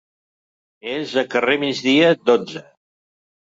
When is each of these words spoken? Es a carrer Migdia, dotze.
Es 0.93 1.13
a 1.23 1.25
carrer 1.33 1.59
Migdia, 1.65 2.09
dotze. 2.31 2.65